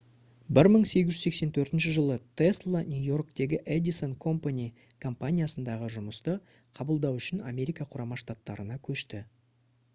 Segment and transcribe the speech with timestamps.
[0.59, 4.65] 1884 жылы тесла нью-йорктегі edison company
[5.07, 6.35] компаниясындағы жұмысты
[6.81, 9.27] қабылдау үшін америка құрама штаттарына көшті